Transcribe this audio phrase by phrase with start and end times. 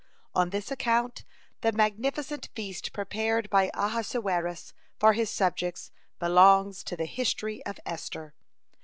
[0.33, 1.25] On this account
[1.61, 8.33] the magnificent feast prepared by Ahasuerus for his subjects belongs to the history of Esther.